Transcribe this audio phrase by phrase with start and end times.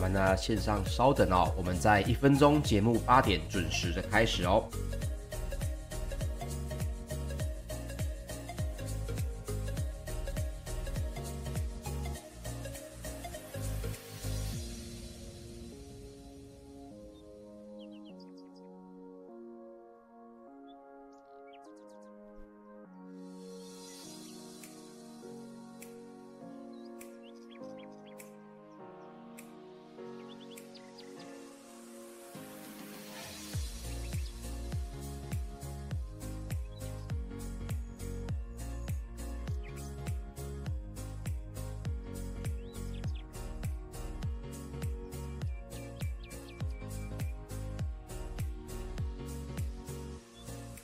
[0.00, 4.64] 麻烦大家线上稍等哦，我们在一分钟节目八点准时的开始哦。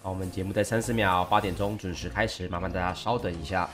[0.07, 3.66] 好，我们节目在三十秒，八点钟准时开始，麻烦大家稍等一下。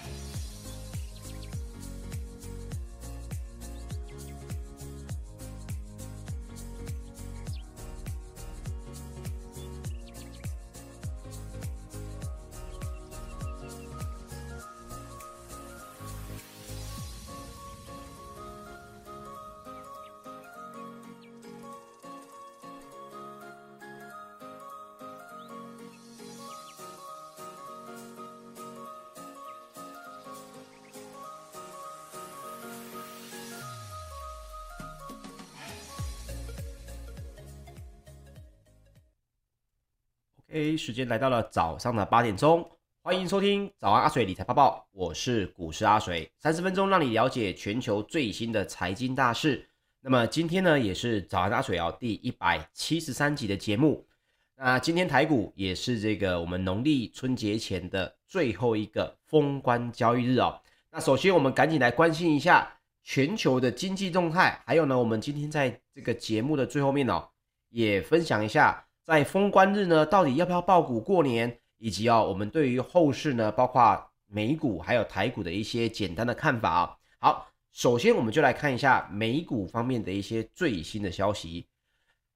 [40.53, 42.71] 哎，时间来到了早上的八点钟，
[43.03, 49.67] 欢迎收听早安阿水理财报报，我是股市阿水，三十分钟让你了解全球最新的财经大事。
[50.03, 54.07] 那么今天呢，也是早安阿水哦第一百七十三集的节目。
[54.55, 60.61] 那今天台股也是这个我们农历春节前的最后一个封关交易日哦。
[60.91, 62.71] 那首先我们赶紧来关心一下
[63.03, 67.27] 全球的经济动态，还有呢，我们今天在这个节目的最后面哦，
[67.71, 68.85] 也分享一下。
[69.05, 71.59] 在封关日呢，到底要不要抱股过年？
[71.79, 76.97] 以及啊，我们对于后市呢，包括美股还有台股的一些简单的看法啊。
[77.19, 81.67] 好，首先我们就来看一下美股方面的一些最新的消息，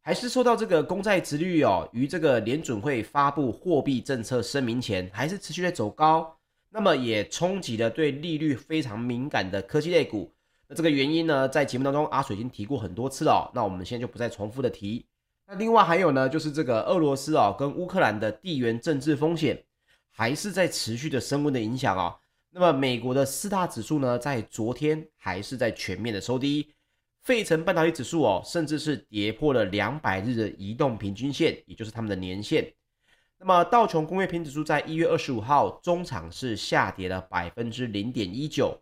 [0.03, 6.37] 还是受到这个公债殖率哦，于这个联准会发布货币政策声明前，还是持续在走高，
[6.71, 10.35] 那么也冲击了对利率非常敏感的科技类股。
[10.67, 15.07] 那这个原因呢，在节目当中阿水已经提过很多次了，那我们现在就不再重复的提。
[15.49, 19.63] 那另外还有呢，就是这个俄罗斯啊跟乌克兰的地缘政治风险
[20.11, 22.17] 还是在持续的升温的影响啊。
[22.51, 26.73] 那么美国的四大指数呢，在昨天还是在全面的收低，
[27.23, 32.73] 费城半导体指数哦，甚至是跌破了两百日的移动平均线，也就是他们的年线。
[33.39, 38.81] 那么道琼工业平指数在一月二十五号中场是下跌了百分之零点一九，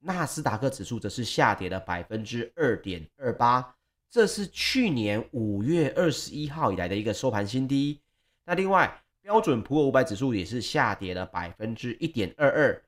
[0.00, 3.75] 纳斯达克指数则是下跌了百分之二点二八。
[4.16, 8.00] 这是去年五月二十一号以来的一个收盘新低。
[8.46, 12.82] 那另外，标准普尔五百指数也是下跌了百分之一点二二。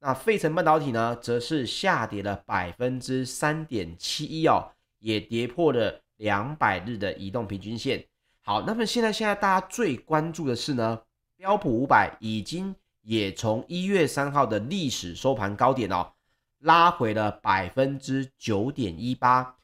[0.00, 8.04] 那费城半导体呢，则是下跌了百分之三点七一哦，也跌破了两百日的移动平均线。
[8.42, 11.00] 好，那么现在现在大家最关注的是呢，
[11.38, 16.12] 标普五百已经也从一月三号的历史收盘高点哦，
[16.58, 19.54] 拉回了百分之九点一八。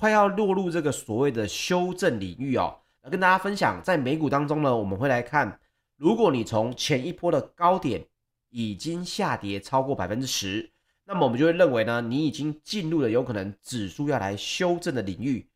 [0.00, 5.60] 快要落入这个所谓的修正领域哦，来跟大家分享，在美股当中呢，我们会来看，
[5.98, 8.06] 如果你从前一波的高点
[8.48, 10.70] 已经下跌超过百分之十，
[11.04, 15.46] 那么我们就会认为呢，你已经进入了有可能指数要来修正的领域。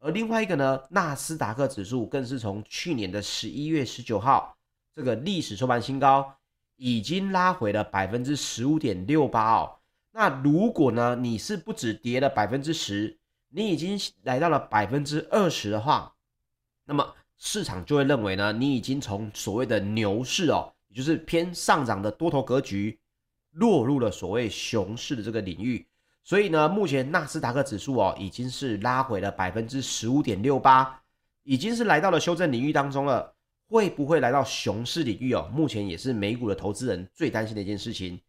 [0.00, 4.56] 而另外一个呢，纳斯达克指数更是从去年的十一月十九号
[4.92, 6.34] 这个历史收盘新高，
[6.74, 9.76] 已经拉回了百分之十五点六八哦。
[10.10, 13.20] 那如果呢，你是不止跌了百分之十，
[13.54, 16.14] 你已经来到了百分之二十的话，
[16.86, 22.98] 那么市场就会认为呢，你已经从所谓的牛市哦，也就是偏上涨的多头格局，
[23.50, 25.86] 落入了所谓熊市的这个领域。
[26.24, 31.02] 所以呢，目前纳斯达克指数哦，已经是拉回了百分之十五点六八，
[31.42, 33.34] 已经是来到了修正领域当中了。
[33.68, 35.50] 会不会来到熊市领域哦？
[35.52, 38.20] 目前也是美股的投资人最担心的一件事情。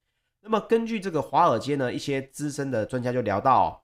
[0.41, 3.82] 那么根据这个华尔街呢，一些资深的专家就聊到。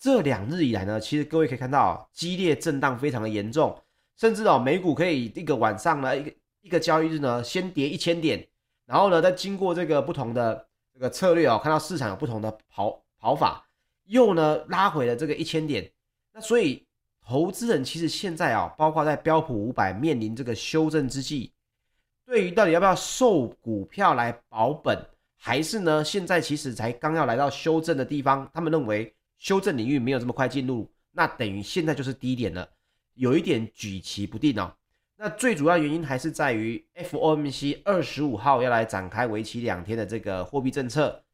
[0.00, 3.78] 这两日以来呢，其实各位可以看到，激烈震荡非常的严重，
[4.16, 6.32] 甚至哦，美股可以一个晚上呢，一个
[6.62, 8.48] 一个交易日呢，先跌一千点，
[8.86, 13.62] 然后呢，再经过这个不同的这个策略哦，看到市场有不同的跑跑法，
[14.06, 15.92] 又呢拉回了这个一千点。
[16.32, 16.86] 那所以，
[17.22, 21.52] 投资人其实现在啊，包括在标普五百面临这个修正之际，
[22.24, 24.98] 对于到底要不要售股票来保本，
[25.36, 29.14] 还是呢，现在其实才刚要来到修正的地方，他们认为。
[29.40, 32.68] 修正领域没有这么快进入，那等于现在就是低点了，
[33.14, 34.72] 有一点举棋不定哦。
[35.16, 41.24] 那最主要原因还是在于 FOMC 二十五号要来展开为期两天的这个货币政策。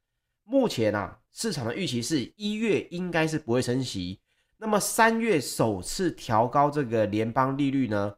[0.44, 4.20] 目前啊，市场的预期是一月应该是不会升息。
[4.58, 8.14] 那么三月首次调高这个联邦利率呢，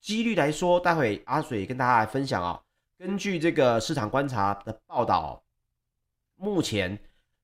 [0.00, 2.60] 几率来说，待会阿水跟大家来分享啊。
[2.98, 5.42] 根据这个市场观察的报道，
[6.36, 6.98] 目前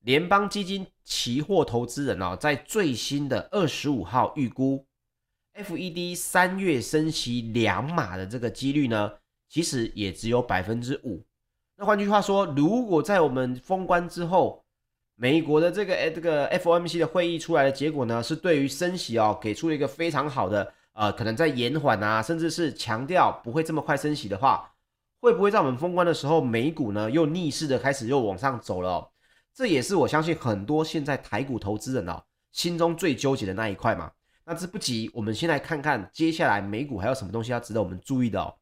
[0.06, 4.86] 联邦基金期货投资人哦，在最新的二十五号预估。
[5.52, 9.10] FED 三月升息两码的这个几率呢，
[9.48, 11.24] 其实也只有百分之五。
[11.76, 14.64] 那换句话说，如果在我们封关之后，
[15.16, 24.72] 美国的这个诶这个 FOMC 的会议出来的结果呢，是对于升息哦给出了一个非常好的呃，可能在延缓啊，甚至是强调不会这么快升息的话，
[25.20, 29.10] 会不会在我们封关的时候，美股呢又逆势的开始又往上走了？
[29.56, 32.22] 这也是我相信很多现在台股投资人哦
[32.52, 34.12] 心中最纠结的那一块嘛。
[34.44, 38.54] 那这不急，我们先来看看接下来美股还有什么东西要值得我们注意的哦。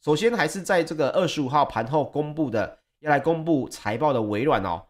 [0.00, 4.86] 首先还是在这个二十五号盘后公布的，要来公布财报的微软哦，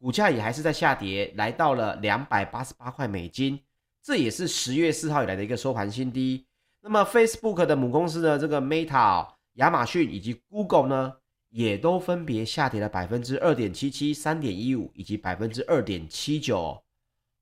[0.00, 3.60] 股价也还是在下跌，来到了两百八十八块美金，
[4.02, 6.44] 这也是十月四号以来的一个收盘新低。
[6.80, 11.14] 那么 Facebook 的母公司的这个 Meta 哦、亚马逊以及 Google 呢，
[11.50, 16.82] 也都分别下跌了百分之二点七七、三点一五以及百分之二点七九。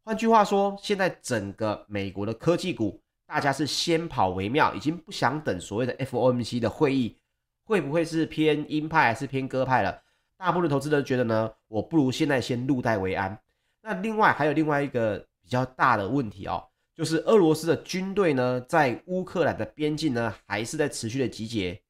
[0.04, 7.18] 换句话说，现在整个美国的科技股，大家是先跑为妙，已经不想等所谓的 FOMC 的会议，
[7.64, 10.02] 会不会是偏鹰派还是偏鸽派了？
[10.38, 13.36] 大部分投资人觉得呢，我不如现在先入袋为安。
[13.82, 16.62] 那另外还有另外一个比较大的问题哦，
[16.94, 21.80] 就是俄罗斯的军队呢，在乌克兰的边境呢，还是在持续的集结。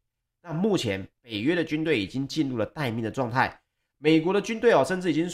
[0.47, 3.61] 那目前北约的军队已经进入了待命的状态，
[3.99, 5.29] 美国的军队哦，甚至已经。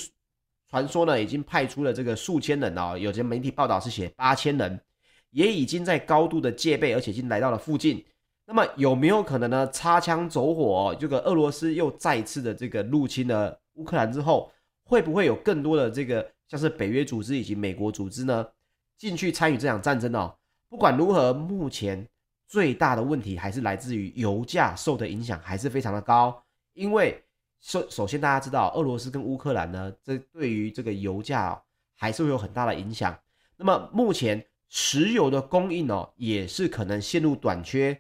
[0.70, 4.80] 传说呢，已经派出了这个数千人哦，有些媒体报道是写八千人，
[5.28, 8.02] 也已经在高度的戒备，而且已经来到了附近。
[8.46, 9.66] 那么有没有可能呢？
[9.66, 14.50] 擦枪走火，这个俄罗斯又再次的这个入侵了乌克兰之后，
[14.82, 18.46] 会不会有更多的这个像是北约组织以及美国组织呢
[18.96, 20.34] 进去参与这场战争哦？
[20.70, 22.08] 不管如何，目前
[22.52, 26.44] 最大的问题还是来自于油价受的影响还是非常的高，
[26.74, 27.24] 因为。
[27.64, 31.62] 首首先，大家知道俄罗斯跟乌克兰呢，这对于这个油价哦，
[31.94, 33.16] 还是会有很大的影响。
[33.56, 37.96] 那么目前石油的供应哦，也是可能陷入短缺。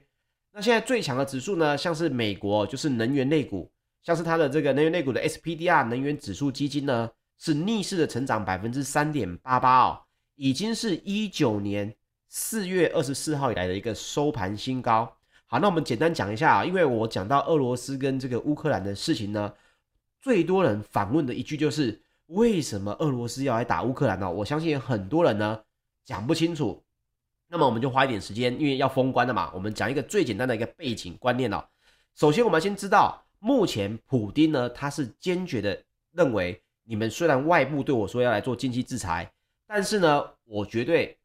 [0.50, 3.70] 那现在最强的指数呢，像是美国就是能源类股，
[4.02, 10.00] 像是它的这个能源类股的 SPDR 能源指数基金呢，是逆势的成长百分之三点八八哦，
[10.34, 11.94] 已经是一九年
[12.34, 15.18] 四月二十四号以来的一个收盘新高。
[15.44, 19.52] 好，那我们简单讲一下啊，因为我讲到俄罗斯跟这个乌克兰的事情呢，
[20.18, 24.30] 最多人反问的一句就是为什么俄罗斯要来打乌克兰呢？
[24.30, 25.60] 我相信很多人呢
[26.06, 26.82] 讲不清楚。
[27.48, 31.62] 那么我们就花一点时间，因为要封关了嘛，我们讲一个最简单的一个背景观念哦。
[32.14, 35.78] 首先，我们先知道，目前普丁呢，他是坚决的
[36.12, 39.30] 认为，你们虽然外部对我说要来做经济制裁，
[39.66, 41.18] 但是呢，我绝对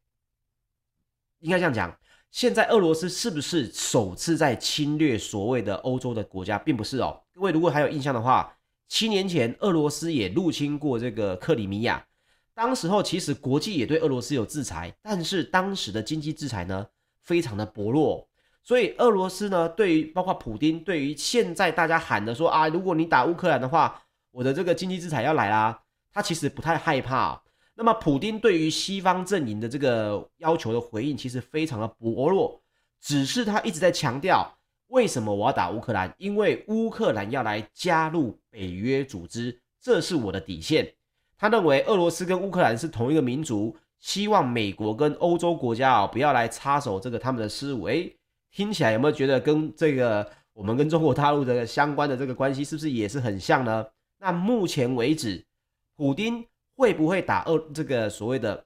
[1.40, 1.96] 应该这样讲。
[2.30, 7.20] 现在俄罗斯是不是首次在侵略所谓的欧洲的国家，并不是哦。
[7.34, 8.54] 各位如果还有印象的话，
[8.90, 12.06] 七年前俄罗斯也入侵过这个克里米亚，
[12.54, 16.86] 当时候其实国际也对俄罗斯有制裁，但是当时的经济制裁呢，
[17.24, 18.28] 非常的薄弱。
[18.62, 27.42] 所以俄罗斯呢，对于包括普丁，对于现在大家喊的说啊，如果你打乌克兰的话，我的这个经济制裁要来啦，他其实不太害怕。
[27.80, 32.60] 那么，普丁对于西方阵营的这个要求的回应，其实非常的薄弱。
[33.00, 34.52] 只是他一直在强调，
[34.88, 36.12] 为什么我要打乌克兰？
[36.18, 40.92] 因为乌克兰要来加入北约组织，这是我的底线。
[41.38, 47.84] 他认为俄罗斯跟乌克兰是同一个民族，希望美国跟欧洲国家啊不要来插手这个他们的事务。
[47.84, 48.12] 诶，
[48.52, 53.86] 听起来有没有觉得跟这个我们跟中国大陆的相关的这个关系，是不是也是很像呢？
[54.18, 55.46] 那目前为止，
[55.96, 56.44] 普丁。
[56.78, 58.64] 会不会打俄这个所谓的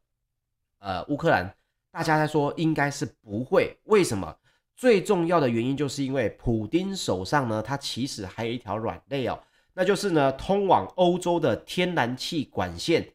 [0.79, 1.51] 呃乌克兰？
[1.89, 3.75] 大家在说应该是不会。
[3.85, 4.37] 为什么？
[4.75, 9.39] 最重要的原因就是因为普丁手上呢，他其实还有一条软肋哦，
[9.73, 13.13] 那就是呢通往欧洲的天然气管线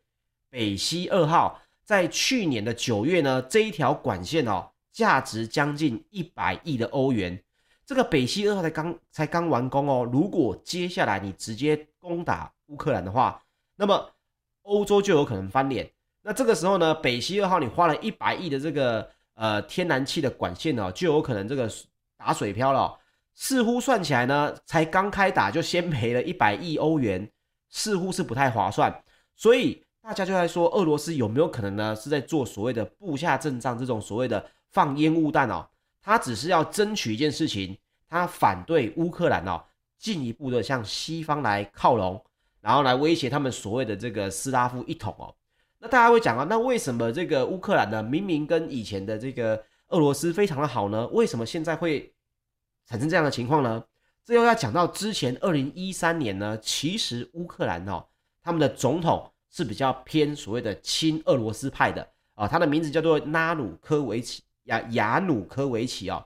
[0.50, 1.60] 北溪二号。
[1.84, 7.40] 在去年的九月呢，这一条管线哦，价值将近一百亿的欧元。
[7.84, 10.08] 这个北溪二号才刚才刚完工哦。
[10.12, 13.40] 如果接下来你直接攻打乌克兰的话，
[13.76, 14.10] 那么
[14.66, 15.88] 欧洲就有可能翻脸，
[16.22, 21.70] 那这个时候呢，北溪二号你花了一百亿的这个呃天然气的管线哦，就有可能这个
[22.16, 22.98] 打水漂了。
[23.38, 27.30] 似乎算起来呢，才刚开打就先赔了一百亿欧元，
[27.68, 29.02] 似乎是不太划算。
[29.36, 35.68] 所以大家就在说俄罗斯有没有可能呢是在做所谓的布下阵仗，这种所谓的放烟雾弹哦，
[36.00, 37.76] 他只是要争取一件事情，
[38.08, 39.62] 他反对乌克兰哦
[39.98, 42.24] 进一步的向西方来靠拢，
[42.66, 45.32] 然后来威胁他们所谓的这个斯拉夫一统哦。
[45.78, 51.06] 那大家会讲啊，那为什么这个乌克兰呢明明跟以前的这个俄罗斯非常的好呢？
[51.12, 52.12] 为什么现在会
[52.86, 53.84] 产生这样的情况呢？
[54.24, 58.04] 这又要讲到之前二零一三年呢，其实乌克兰哦
[58.42, 59.30] 他们的总统。
[59.48, 66.22] 是比较偏所谓的亲俄罗斯派的啊，他的名字叫做拉努科维奇亚亚努科维奇哦，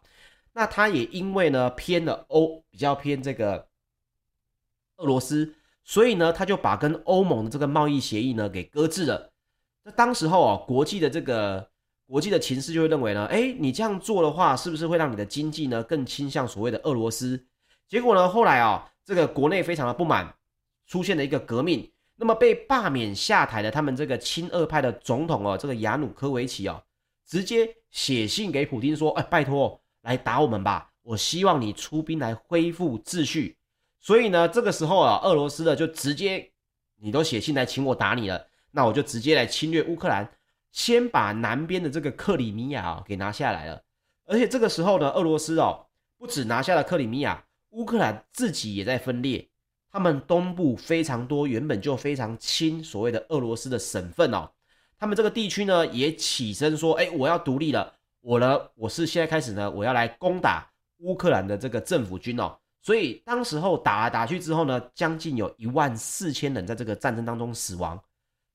[0.53, 3.69] 那他也因为呢偏了欧，比较偏这个
[4.97, 5.55] 俄罗斯，
[5.91, 9.33] 所以呢他就把跟欧盟的这个贸易协议呢给搁置了。
[9.83, 11.69] 那当时候啊，国际的这个
[12.07, 17.45] 国际的情势就会认为呢，哎，你这样做的话，是不是会让你的经济呢更倾向所谓的俄罗斯？
[17.89, 20.33] 结果呢，后来啊，这个国内非常的不满，
[20.87, 21.91] 出现了一个革命。
[22.15, 26.81] 那么被罢免下台的他们这个亲俄派的总统哦，这个亚努科维奇哦，
[27.27, 30.93] 直接写信给普京说：“哎，拜托，来打我们吧！
[31.03, 33.57] 我希望你出兵来恢复秩序。”
[34.01, 36.51] 所以呢，这个时候啊，俄罗斯的就直接，
[36.97, 40.29] 你都写信来请我打你了，那我就直接来侵略乌克兰，
[40.73, 43.83] 先把南边的这个克里米亚啊给拿下来了。
[44.25, 49.49] 而且这个时候呢，俄罗斯哦，不止拿下了克里米亚，乌克兰自己也在分裂。
[49.93, 54.49] 他们东部非常多原本就非常亲所谓的俄罗斯的省份哦，
[54.97, 68.03] 他们这个地区呢也起身说，哎，我要独立了，我呢我是现在开始呢，我要来攻打乌克兰的这个政府军哦，所以当时候打来打去之后呢，将近有一万四千人在这个战争当中死亡。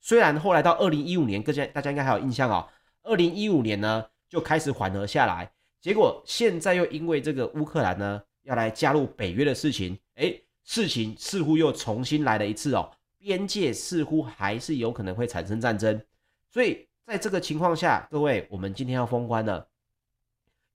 [0.02, 2.68] 虽然后来到二零一五年，各家大家应该还有印象哦，
[3.04, 5.52] 二零一五年呢就开始缓和下来，
[5.82, 10.34] 结果现在又因为这个乌克兰呢要来加入北约的事情，哎。
[10.68, 12.90] 事情似乎又重新来了一次哦，
[13.20, 16.02] 边界似乎还是有可能会产生战争，
[16.50, 19.68] 所以在这个情况下，各位，我们今天要封关了，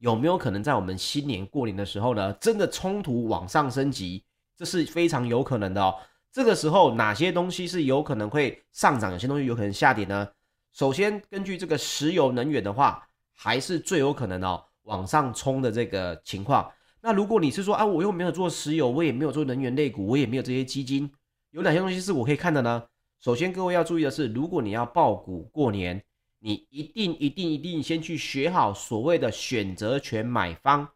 [0.00, 4.24] 有没有可能在我们新年过年的时候呢，真的冲突往上升级？
[4.56, 5.94] 这是非常有可能的哦。
[6.32, 10.26] 这个时候哪些东西是有可能会上涨，有些东西有可能下跌呢？
[10.72, 16.70] 首先，根据这个石油能源的话，还是最有可能哦往上冲的这个情况。
[17.02, 21.10] 那如果你是说啊，我又没有做石油，我也没有做能源类股，我也没有这些基金，
[21.50, 22.82] 有哪些东西是我可以看的呢？
[23.20, 26.02] 首先，各位要注意的是，如果你要报股过年，
[26.40, 30.88] 你一定一定一定先去学好所谓的选择权买方，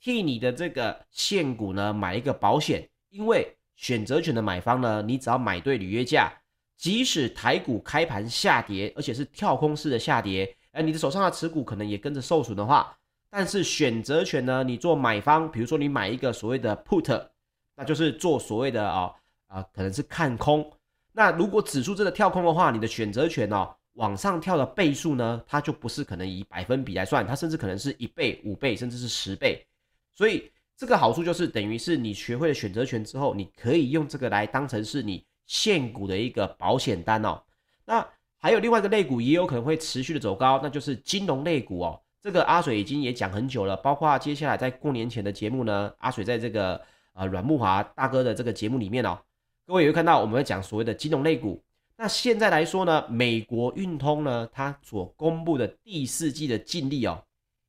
[0.00, 6.32] 替你的这个现股呢买一个保险，因为选择权的买方呢，你只要买对履约价，
[6.76, 12.98] 即使台股开盘下跌，而且是跳空式的下跌，而你的手上的持股可能也跟着受损的话。
[13.30, 14.64] 但是选择权呢？
[14.64, 17.28] 你做买方，比如说你买一个所谓的 put，
[17.76, 19.12] 那就是做所谓的啊
[19.48, 20.72] 啊，可能是看空。
[21.12, 29.66] 那如果指数真的跳空的话，你的选择权哦往上跳的倍数呢，它就不是可能以百分比来算，它甚至可能是一倍、五倍，甚至是十倍。
[30.14, 37.42] 所以这个好处就是等于是你学会了选择权之后，你可以用这个来当成是你现股的一个保险单哦。
[37.84, 38.06] 那
[38.38, 42.00] 还有另外一个类股也有可能会持续的走高，那就是金融类股哦。
[42.22, 46.80] 这个阿水已经也讲很久了，包括接下来在过年前的节目呢，阿水在这个
[47.14, 49.18] 呃阮慕华大哥的这个节目里面哦，
[49.66, 51.60] 各位也会看到我们会讲所谓的金融类股。
[52.00, 57.20] 那现在来说呢，美国运通呢，它所公布的第四季的净利哦，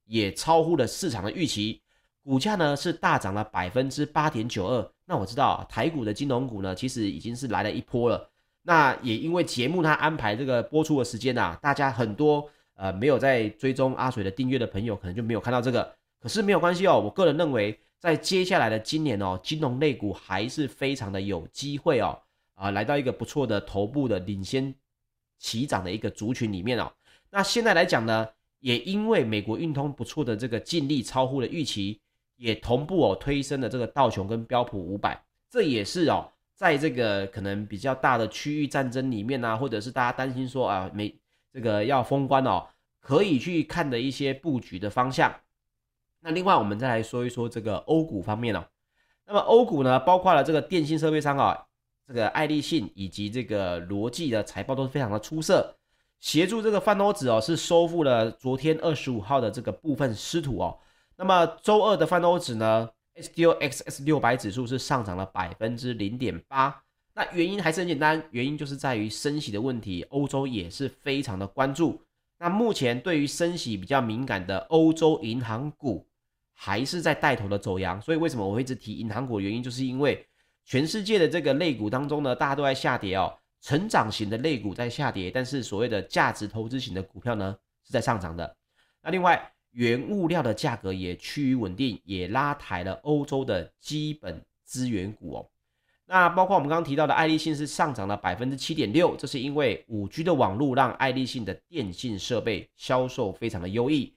[0.05, 1.81] 也超乎了市场的预期，
[2.23, 4.91] 股价呢是大涨了百分之八点九二。
[5.05, 8.29] 那我知道台股的金融股呢，其实已经是来了一波了。
[8.61, 12.47] 那也因为节目它安排这个播出的时间啊，大家很多。
[12.81, 15.93] 呃，没有在追踪阿水的订阅的朋友，可能就没有看到这个。
[16.17, 22.17] 可是没有关系哦，我个人认为，在接下来的今年哦，金融类股还是非常的有机会哦，
[22.59, 24.73] 啊、来到一个不错的头部的领先
[25.37, 26.91] 起涨的一个族群里面哦。
[27.29, 28.27] 那现在来讲呢，
[28.59, 32.01] 也因为美国运通不错的这个净利超乎了预期，
[32.35, 41.15] 也同步哦推升了这个道琼跟标普五百，这也是哦，在这个可能比较大的区域战争里面啊，或者是大家担心说啊，美。
[41.51, 42.67] 这个要封关哦，
[42.99, 45.33] 可以去看的一些布局的方向。
[46.19, 48.63] 那另外，我们再来说一说这个欧股方面哦。
[49.25, 51.65] 那么欧股呢，包括了这个电信设备商啊，
[52.09, 55.75] 这个爱立信以及这个罗技的财报都是非常的出色，
[56.19, 60.75] 协助这个泛欧指哦是收复了昨天二十五号的这个部分失土哦。
[61.17, 66.81] 那么周二的泛欧指呢，SDOXX 六百指数是上涨了百分之零点八。
[67.13, 72.01] 那原因还是很简单，原因就是在于升息的问题，欧洲也是非常的关注。
[72.39, 76.07] 那目前对于升息比较敏感的欧洲银行股，
[76.55, 78.01] 还是在带头的走阳。
[78.01, 79.39] 所以为什么我会一直提银行股？
[79.39, 80.25] 原因就是因为
[80.69, 88.55] 全世界的这个类股当中呢，大家都在下跌哦，成长型的类股在下跌，但是所谓的价值投资型的股票呢是在上涨的。
[89.01, 95.49] 那另外，原物料的价格也趋于稳定，也拉抬了欧洲的基本资源股哦。
[96.05, 104.13] 那包括我们刚刚提到的爱立信是上涨了百分之七点六，这是因为五 G 的网络让爱立信的电信设备销售非常的优异。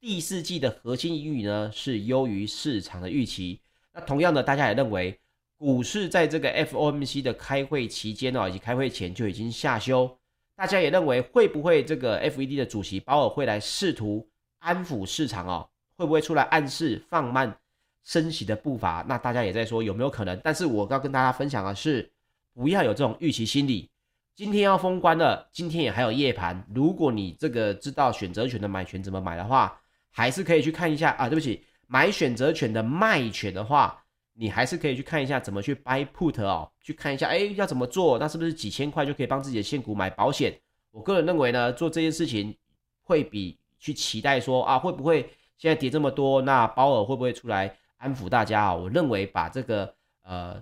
[0.00, 3.60] 第四季的核心盈余呢是优于市场的预期。
[3.92, 5.16] 那同样的，大家也认为
[5.62, 10.18] 股市在这个 FOMC 的开会期间哦，以及开会前就已经下修。
[10.56, 14.28] 大家也认为会不会这个 FED 的主席鲍尔会来试图
[14.58, 15.68] 安抚市场哦？
[15.96, 17.56] 会不会出来暗示放慢？
[18.02, 20.36] 升息的步伐，那大家也在说有没有可能？
[20.42, 22.10] 但是我要跟大家分享的是，
[22.52, 23.88] 不要有这种预期心理。
[24.34, 26.60] 今天要封关了，今天也还有夜盘。
[26.74, 31.28] 如果你这个知道选择权的买权怎么买的话，还是可以去看一下啊。
[31.28, 34.01] 对不起，买选择权的卖权的话，
[34.34, 38.18] 你还是可以去看一下怎么去 buy put 哦，去看一下，哎，要怎么做？
[38.18, 40.58] 那是不是几千块就可以帮自己的现股买保险？
[40.90, 42.56] 我个人认为呢，做这件事情
[43.02, 45.22] 会比去期待说啊，会不会
[45.56, 47.76] 现在跌这么多，那鲍尔会不会出来？
[47.98, 50.60] 安抚大家啊，我认为把这个呃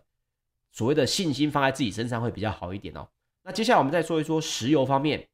[0.71, 3.09] 所谓的信心放在自己身上会比较好一点哦。
[3.43, 5.27] 那接下来我们再说一说石油方面，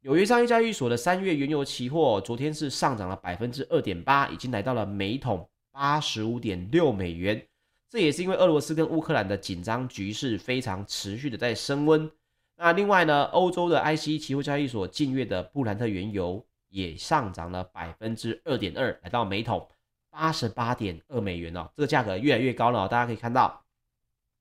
[0.00, 7.46] 纽约商业交易所的三月原油期货昨天是上涨了百分之二点八，已经来到了每桶八十五点六美元。
[7.92, 12.10] 这也是因为俄罗斯跟乌克兰的紧张局势非常持续的在升温。
[12.56, 19.68] 那另外呢，欧洲的 ICE 期货交易所近月的布兰特原油也上涨了百分之二点二，来到每桶。
[20.08, 22.88] 八十八点二美元哦，这个价格越来越高了哦。
[22.88, 23.62] 大家可以看到，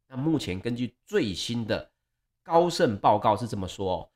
[0.08, 1.92] 那目前根据最新的
[2.44, 4.10] 高盛报告是这么说哦，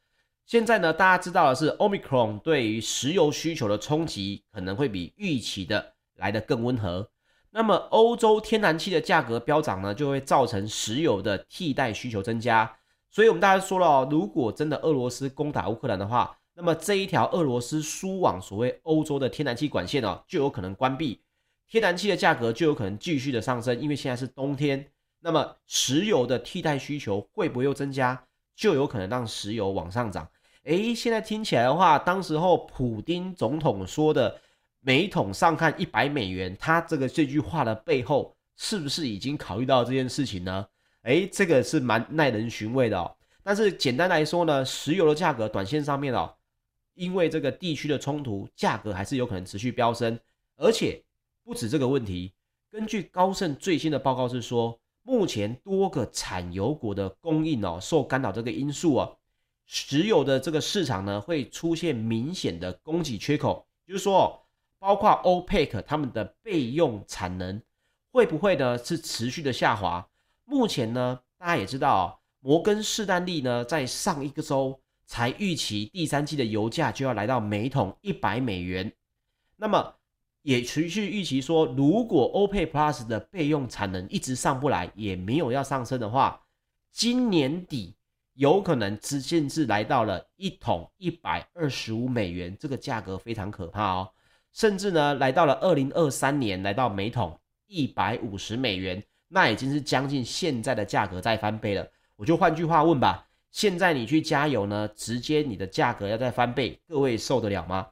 [0.46, 7.10] 现在呢，大家知道的是，Omicron 对于石油需求的冲击可能会比预期的来得更温和。
[7.58, 12.70] 那么，欧洲天然气的价格飙涨呢，就会造成石油的替代需求增加。
[13.10, 21.22] 所以，我们大家说了哦，如果真的俄罗斯攻打乌克兰的话，那么这一条俄罗斯输往所谓欧洲的天然气管线哦，就有可能关闭。
[21.70, 24.86] 天然气的价格就有可能继续的上升，因为现在是冬天，
[25.22, 28.22] 那么石油的替代需求会不会又增加，
[28.54, 30.28] 就有可能让石油往上涨。
[30.66, 34.42] 诶，现在听起来的话，当时候普丁总统说的
[34.86, 40.68] 每桶上看一百美元，他这个这句话的背后是不是已经考虑到这件事情呢？
[41.02, 43.12] 诶，这个是蛮耐人寻味的哦。
[43.42, 46.32] 但是简单来说呢，石油的价格短线上面哦，
[46.94, 50.20] 因为这个地区的冲突，价格还是有可能持续飙升，
[50.56, 51.02] 而且。
[51.44, 52.34] 不止这个问题，
[52.72, 59.16] 根据高盛最新的报告是说，目前多个产油国的供应哦受干扰这个因素哦，
[59.68, 64.45] 石油的这个市场呢会出现明显的供给缺口，就是说，
[64.86, 67.60] 包括 OPEC 他们的备用产能
[68.12, 70.08] 会不会呢是持续的下滑？
[70.44, 78.94] 目前呢大家也知道，摩根士丹利呢在上一个周才预期第三季的油价就要来到每桶一百美元，
[79.56, 79.96] 那么。
[80.44, 86.40] 也持续预期说，如果 OPEC Plus 的备用产能一直上不来，也没有要上升的话，
[86.92, 87.96] 今年底
[88.36, 94.12] 有可能直线至来到了一桶一百二十五美元，这个价格非常可怕哦。
[94.56, 97.38] 甚至呢，来到了二零二三年，来到每桶
[97.68, 101.86] 一百五十美元，那已经是将近现在的价格再翻倍了。
[102.16, 107.86] 我就换句话问吧，现在你去加油呢，直接你的价格要再翻倍，各位受得了吗？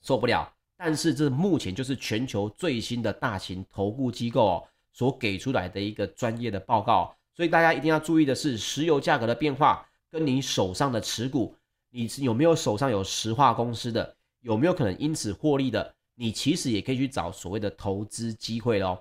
[0.00, 0.50] 受不了。
[0.74, 11.54] 但是这目前就是全球最新的大型投顾机构哦所给出来的一个专业的报告，所以大家一定要注意的是，石油价格的变化跟你手上的持股，
[11.90, 18.96] 你有没有手上有石化公司的，有没有可能因此获利的，你其实也可以去找所谓的投资机会喽。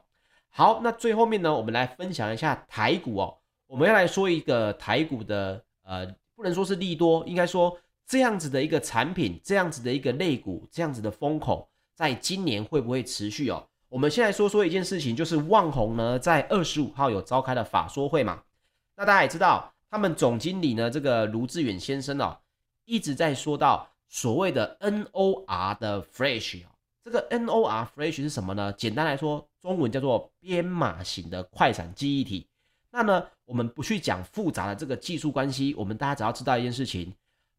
[0.50, 7.78] 好，那最后面呢，我们来分享一下台股哦，我们要来说一个台股的呃，不能说是利多，应该说。
[8.06, 13.66] 这样子的一个产品，这样子的一个类股，这样子的风口，在今年会不会持续哦？
[13.88, 18.44] 我们先来说说一件事情，就是旺宏呢，在二十五号有召开了法说会嘛。
[18.98, 22.38] 那大家也知道，他们总经理呢，这个卢志远先生哦，
[22.84, 26.62] 一直在说到所谓的 NOR 的 Flash。
[27.04, 28.72] 这个 NOR Flash 是什么呢？
[28.74, 32.48] 简单来说，中文叫做编码型的快闪记忆体。
[32.92, 37.12] 那呢，我们不去讲复杂的这个技术关系，我们大家只要知道一件事情。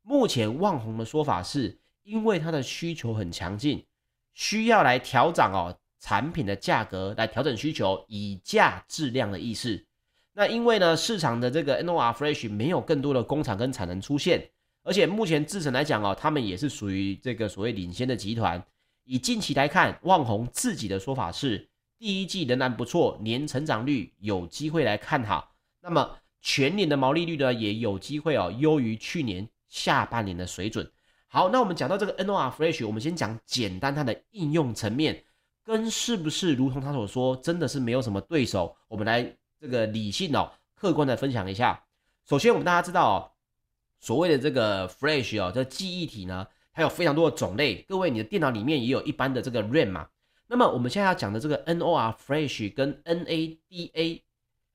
[0.03, 3.85] 目前旺宏的说法是，因为它的需求很强劲，
[4.33, 9.85] 需要来调整哦产品的价格，来调整需求，以价质量的意思。
[10.33, 14.49] 那因为呢，市场的这个 NOR Flash 没有更多的工厂跟产能出现，
[14.85, 18.65] 而且目前制程来讲哦，他们也是属于这个所谓领先的集团。
[19.03, 21.69] 以近期来看，旺宏自己的说法是，
[21.99, 25.57] 第一季仍然不错，年成长率有机会来看好。
[25.81, 26.19] 那么。
[26.47, 30.87] 全年的毛利率呢也有机会哦优于去年下半年的水准。
[31.27, 35.25] 好，那我们讲到这个 NOR Fresh，我们先讲简单它的应用层面，
[35.65, 38.77] 跟是不是如同他所说，真的是没有什么对手。
[38.89, 41.83] 我们来这个理性哦，客观的分享一下。
[42.29, 43.17] 首先，我们大家知道哦，
[44.05, 47.77] 所谓的这个 Flash 哦，这记忆体呢，它有非常多的种类。
[47.89, 50.07] 各位，你的电脑里面也有一般的这个 RAM 嘛？
[50.47, 54.21] 那么我们现在要讲的这个 NOR Flash 跟 NADA、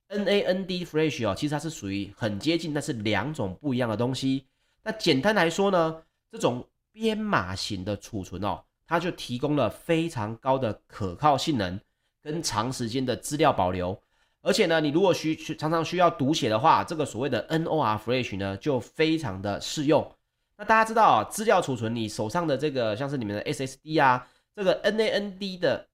[0.08, 4.46] NAND Flash 哦，其实它是属于很接近，但是两种不一样的东西。
[4.82, 11.78] 那简单来说呢，这种编码型的储存哦，它就提供了非常高的可靠性能
[12.20, 13.96] 跟长时间的资料保留。
[14.42, 20.14] 而且呢，你如果需常常需要读写的话，这个所谓的 NOR Flash 呢，就非常的适用。
[20.56, 24.26] 那大家知道啊，资料储存，你手上的这个像是你们的 SSD 啊。
[24.54, 25.86] 这个 NAND 的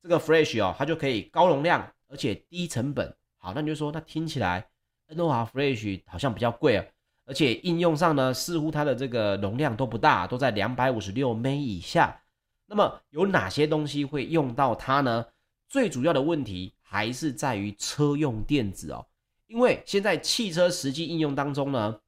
[0.00, 3.14] 这个 Flash 哦，它就可以高容量，而且低成本。
[3.36, 4.66] 好，那你就说，那听起来
[5.08, 6.84] NOR Flash 好像比较贵啊，
[7.26, 12.22] 而且应用上呢，似乎它的这个容量都不大，都在两百五十六 M 以下。
[12.66, 15.26] 那么有哪些东西会用到它呢？
[15.68, 19.06] 最主要的问题还是在于车用电子哦，
[19.46, 22.00] 因为现在汽车实际应用当中呢，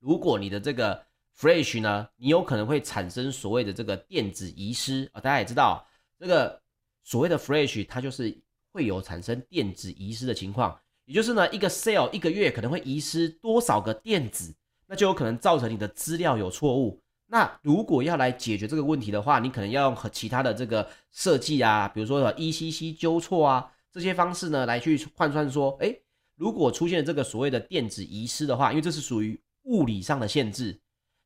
[0.00, 1.06] 如果你的这个
[1.38, 5.86] Flash 呢，你有可能会产生所谓的这个电子遗失啊，大家也知道，
[6.18, 6.60] 这个
[7.02, 8.36] 所谓的 Flash 它就是
[8.72, 14.54] 会有产生电子遗失的情况，也就是呢，一个 cell 一个月可能会遗失多少个电子，
[14.86, 17.00] 那就有可能造成你的资料有错误。
[17.26, 26.02] 那如果要来解决这个问题的话，你可能要用和其他的这个设计啊，比如说 ECC 纠错啊这些方式呢，来去换算说，诶，
[26.36, 30.80] 如果出现这个所谓的电子遗失的话，因为这是属于物理上的限制。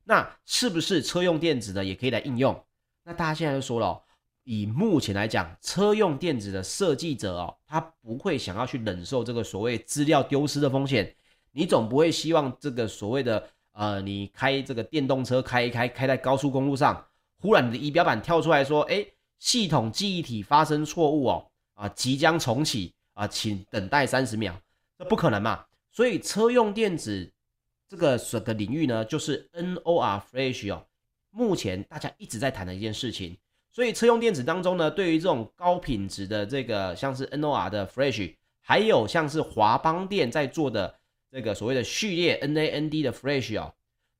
[0.05, 2.65] 那是不是车用电子的也可以来应用？
[3.03, 4.01] 那大家现在就说了，
[4.43, 11.15] 以目前来讲，车用电子的设计者哦，他不会想要去忍受这个所谓资料丢失的风险。
[11.51, 13.47] 你总不会希望这个所谓的
[13.79, 17.01] 呃，你开这个电动车开一开，开在高速公路上，
[17.39, 19.05] 忽然你的仪表板跳出来说，哎，
[19.39, 24.53] 系统记忆体发生错误哦，啊，即将重启啊，请等待三十秒，
[24.97, 25.63] 这不可能嘛？
[25.93, 27.31] 所以车用电子。
[27.87, 30.85] 这个整个领域呢，就是 NOR Flash 哦，
[31.31, 33.35] 目前大家一直在谈的一件事情。
[33.71, 40.98] 所以车用电子当中呢，对于这种高品质的这个像是 NOR 的 Flash，还有像是华邦电在做的
[41.31, 43.73] 这个所谓的序列 NAND 的 Flash 哦，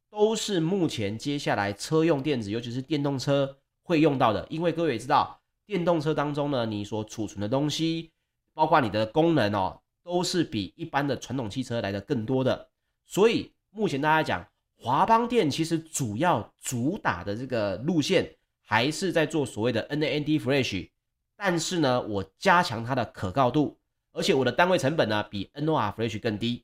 [0.09, 4.45] 都是目前接下来车用电子，尤其是电动车会用到的。
[4.49, 8.11] 因为各位也知道，电动车当中呢，你所储存的东西，
[8.53, 12.69] 包括你的功能哦，都是比一般的传统汽车来的更多的，
[13.05, 13.51] 所以。
[13.71, 14.43] 目前大家讲
[14.77, 20.89] 华邦电其实主要主打的这个路线还是在做所谓的 NAND Flash，
[21.37, 23.77] 但是呢，我加强它的可靠度，
[24.11, 26.63] 而且我的单位成本呢比 NOR Flash 更低。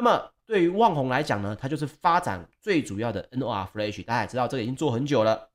[0.00, 5.50] 那么对于旺宏来讲呢，它就是发展最主要的 NOR Flash，大家也知道这个已经做很久了，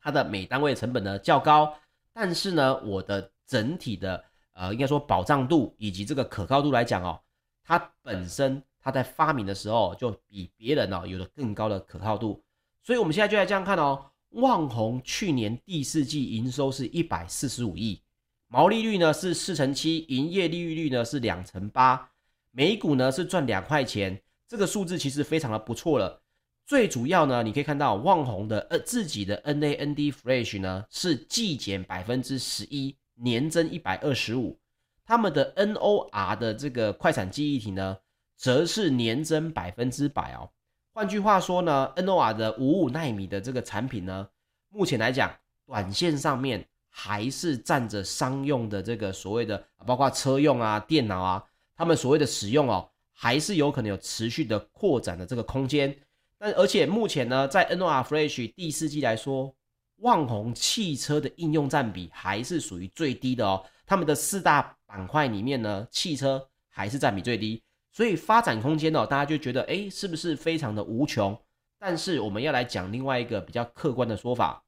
[0.00, 1.76] 它的每单位成本呢较高，
[2.14, 7.20] 但是呢，我的整体的呃应该说保障度以及这个可靠度来讲哦，
[7.62, 8.62] 它本身。
[8.78, 12.40] 它在发明的时候就比别人哦有了更高的可靠度，
[12.84, 14.12] 所以我们现在就来这样看哦。
[14.28, 18.00] 旺宏去年第四季营收是一百四十五亿，
[18.46, 22.12] 毛利率呢是四成七，营业利率呢是两成八，
[22.56, 26.22] 每股呢是赚两块钱，这个数字其实非常的不错了。
[26.64, 34.58] 最主要呢，你可以看到旺宏的呃自己的 NAND Flash 呢是季减百分之十一，年增一百二十五，
[35.04, 37.98] 他们的 NOR 的这个快闪记忆体呢，
[38.38, 40.48] 则是年增百分之百哦。
[40.94, 44.26] 换句话说呢，NOR 的五五纳米的这个产品呢，
[44.70, 45.30] 目前来讲，
[45.66, 51.44] 短线上面还是占着商用的这个所谓的，包括车用啊、电脑啊，
[51.76, 55.96] 他们所谓的使用哦，还是有可能有持续的扩展的这个空间。
[56.38, 59.54] 但而且目前呢，在 NOR Flash 第四季来说，
[59.96, 63.64] 旺宏汽车的应用占比还是属于最低的哦。
[63.86, 67.62] 他们的四大板块里面呢，汽车还是占比最低。
[67.92, 71.38] 所以发展空间哦，大家就觉得诶，是不是非常的无穷？
[71.78, 74.62] 但是我们要来讲另外一个比较客观的说法，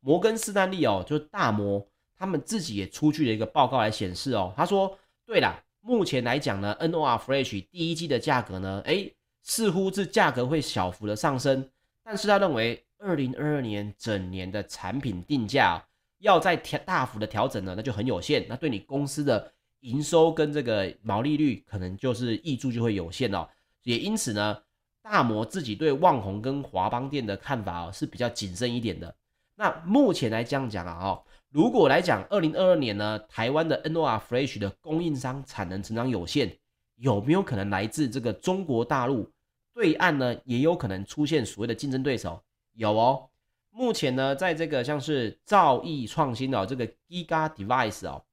[0.00, 1.86] 摩根士丹利哦，就是大摩，
[2.16, 11.68] 他们自己也出具了一个报告来显示哦，他说，对啦，目前来讲呢，NOR Flash 第一季的价格呢，诶，似乎是价格会小幅的上升，
[12.02, 15.84] 但是他认为二零二二年整年的产品定价
[16.20, 19.52] 要再调大幅的调整呢，那就很有限，那对你公司的。
[19.84, 23.46] 营收跟这个毛利率可能就是挹注就会有限哦，
[23.82, 24.58] 也因此呢，
[25.02, 29.14] 大摩自己对旺宏跟华邦电的看法哦是比较谨慎一点的。
[29.56, 31.22] 那目前来这样讲啊，哦，
[31.54, 36.58] 如果来讲二零二二年呢，台湾的 NOR Flash 的供应商产能成长有限，
[36.96, 39.30] 有没有可能来自这个中国大陆
[39.72, 40.36] 对岸呢？
[40.44, 43.30] 也有可能出现所谓的竞争对手，有哦。
[43.70, 48.24] 目前呢，在这个像是兆易创新的这个 Giga Device 哦，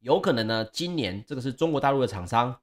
[0.00, 2.60] 有可能呢，今年这个是中国大陆的厂商，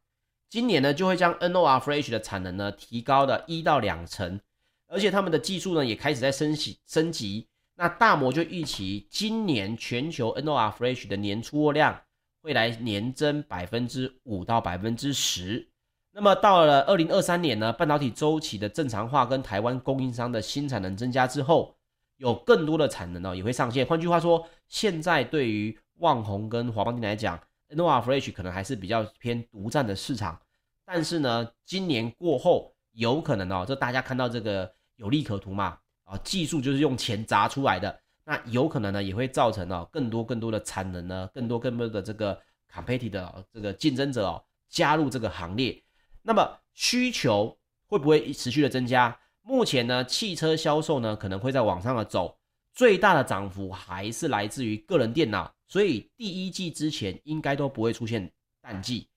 [0.48, 4.40] 今年呢就会将 NOR Flash 的产能呢提高的一到两成，
[4.86, 7.48] 而且他们的技术呢也开始在升级升级。
[7.76, 12.02] 那大摩就预期今年全球 NOR Flash 的年出货量
[12.42, 15.68] 会来年增百分之五到百分之十。
[16.12, 21.76] 那么到了二零二三年呢，半导体周期的正常化跟台湾供应商的新产能增加之后，
[22.18, 23.86] 有更多的产能呢也会上线。
[23.86, 30.40] 换句话说，现在对于旺宏跟华邦电来讲，NOR Flash 可能还是比较偏独占的市场。
[30.86, 35.78] 但是呢，今年过后有可能哦，这大家看到这个有利可图嘛？
[36.12, 42.38] 啊，技术就是用钱砸出来的，那有可能呢也会造成哦更多更多的产能呢，更多更多的这个
[42.70, 45.82] competitive 的这个竞争者哦加入这个行列。
[46.22, 49.18] 那么需求会不会持续的增加？
[49.42, 52.38] 目前呢，汽车销售呢可能会在往上的走，
[52.74, 58.30] 最大的涨幅还是来自于个人电脑，所以第一季之前应该都不会出现
[58.62, 59.08] 淡季。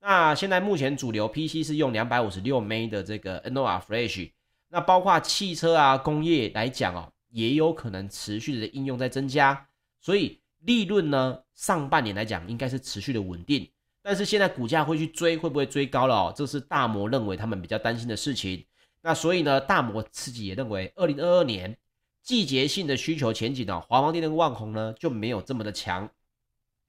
[0.00, 4.30] 那现在目前主流 PC 是用两百五十六 M 的这个 NOR Flash，
[4.74, 9.68] 那包括汽车啊工业来讲哦，也有可能持续的应用在增加，
[10.00, 13.70] 所以利润呢上半年来讲应该是持续的稳定，
[14.02, 16.32] 但是现在股价会去追，会不会追高了哦？
[16.34, 18.64] 这是大摩认为他们比较担心的事情。
[19.02, 21.76] 那所以呢，大摩自己也认为，二零二二年
[22.22, 26.08] 季节性的需求前景呢，华邦电跟万虹呢就没有这么的强，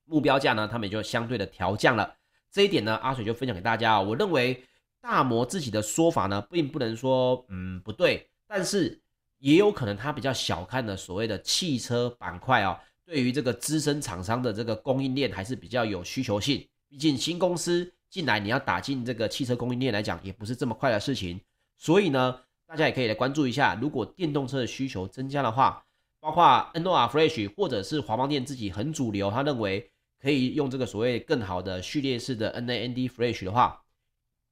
[0.05, 2.15] 目标价呢，他们也就相对的调降了。
[2.49, 4.01] 这一点呢，阿水就分享给大家啊。
[4.01, 4.63] 我认为
[5.03, 9.01] 大摩自己的说法呢，并不能说嗯不对，但是
[9.39, 16.65] 也有可能他比较小看了所谓的汽车板块哦，对于这个资深厂商的这个供应链还是比较有需求性。
[16.87, 21.37] 毕竟新公司进来，你要打进这个汽车供应链来讲，也不是这么快的事情。
[21.75, 25.83] 所以呢，大家也可以来关注一下，如果电动车的需求增加的话，
[26.21, 26.43] 包括
[26.75, 33.82] NOR Flash 或者是华邦电自己很主流，他认为可以用这个所谓更好的序列式的 NAND Flash 的话，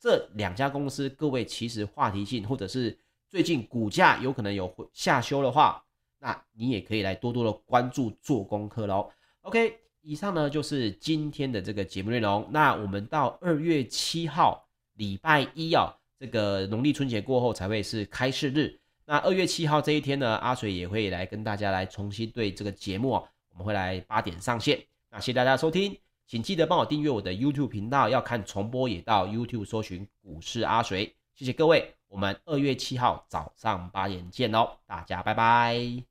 [0.01, 2.97] 这两家公司各位其实话题性或者是
[3.29, 5.81] 最近股价有可能有下修的话，
[6.17, 9.09] 那你也可以来多多的关注做功课喽。
[9.41, 12.47] OK，以上呢就是今天的这个节目内容。
[12.49, 15.95] 那我们到二月七号礼拜一啊。
[16.19, 18.79] 这个农历春节过后才会是开市日。
[19.05, 24.79] 那二月七号这一天呢，阿水也会来跟大家来重新对这个节目哦，我们会来八点上线。
[25.09, 25.97] 那谢谢大家收听，
[26.31, 31.13] 请记得帮我订阅我的 YouTube 频道，要看重播也到 YouTube 搜寻股市阿水。
[31.35, 36.10] 谢谢各位，我们二月七号早上八点见哦，大家拜拜。